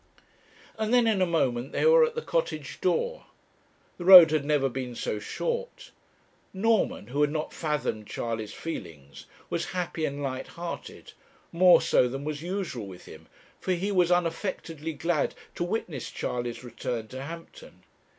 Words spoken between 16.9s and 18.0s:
to Hampton.